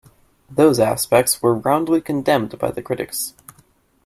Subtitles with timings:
[0.49, 3.35] Those aspects were roundly condemned by the critics.